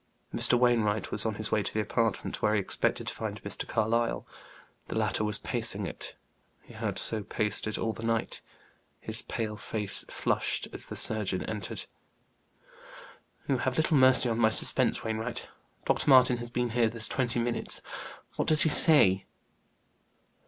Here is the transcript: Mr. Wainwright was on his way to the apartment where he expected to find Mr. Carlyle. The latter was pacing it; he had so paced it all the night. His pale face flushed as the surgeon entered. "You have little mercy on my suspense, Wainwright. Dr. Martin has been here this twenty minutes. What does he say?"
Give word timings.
Mr. 0.33 0.57
Wainwright 0.57 1.11
was 1.11 1.27
on 1.27 1.35
his 1.35 1.51
way 1.51 1.61
to 1.61 1.71
the 1.71 1.79
apartment 1.79 2.41
where 2.41 2.55
he 2.55 2.59
expected 2.59 3.05
to 3.05 3.13
find 3.13 3.39
Mr. 3.43 3.67
Carlyle. 3.67 4.25
The 4.87 4.97
latter 4.97 5.23
was 5.23 5.37
pacing 5.37 5.85
it; 5.85 6.15
he 6.63 6.73
had 6.73 6.97
so 6.97 7.21
paced 7.21 7.67
it 7.67 7.77
all 7.77 7.93
the 7.93 8.01
night. 8.01 8.41
His 8.99 9.21
pale 9.21 9.55
face 9.55 10.03
flushed 10.09 10.67
as 10.73 10.87
the 10.87 10.95
surgeon 10.95 11.43
entered. 11.43 11.85
"You 13.47 13.59
have 13.59 13.77
little 13.77 13.95
mercy 13.95 14.27
on 14.27 14.39
my 14.39 14.49
suspense, 14.49 15.03
Wainwright. 15.03 15.47
Dr. 15.85 16.09
Martin 16.09 16.37
has 16.37 16.49
been 16.49 16.71
here 16.71 16.89
this 16.89 17.07
twenty 17.07 17.37
minutes. 17.39 17.83
What 18.37 18.47
does 18.47 18.63
he 18.63 18.69
say?" 18.69 19.27